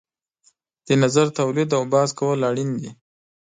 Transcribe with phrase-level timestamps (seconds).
[0.87, 2.89] د نظر تولید او بحث کول اړین دي.